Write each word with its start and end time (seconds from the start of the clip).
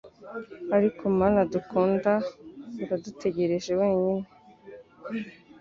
Ariko 0.75 1.03
mama 1.17 1.41
dukunda 1.53 2.11
aradutegereje 2.83 3.71
wenyine. 3.79 4.25